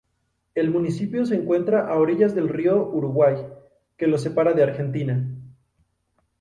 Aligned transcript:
El 0.55 0.71
municipio 0.71 1.27
se 1.27 1.35
encuentra 1.35 1.87
a 1.87 1.93
orillas 1.99 2.33
del 2.33 2.49
río 2.49 2.87
Uruguay, 2.89 3.37
que 3.97 4.07
lo 4.07 4.17
separa 4.17 4.53
de 4.53 4.63
Argentina. 4.63 5.23